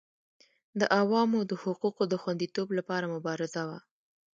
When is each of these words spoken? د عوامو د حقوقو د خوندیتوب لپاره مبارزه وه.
د 0.79 0.81
عوامو 0.99 1.39
د 1.49 1.51
حقوقو 1.63 2.03
د 2.07 2.13
خوندیتوب 2.21 2.67
لپاره 2.77 3.11
مبارزه 3.15 3.61
وه. 3.69 3.79